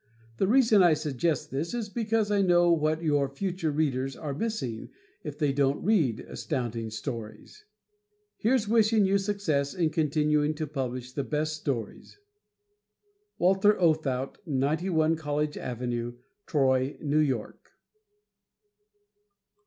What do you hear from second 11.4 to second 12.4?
stories.